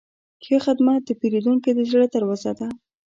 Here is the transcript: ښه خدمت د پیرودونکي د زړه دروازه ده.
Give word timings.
ښه 0.45 0.57
خدمت 0.65 1.01
د 1.05 1.09
پیرودونکي 1.19 1.71
د 1.73 1.79
زړه 1.91 2.05
دروازه 2.15 2.51
ده. 2.59 2.67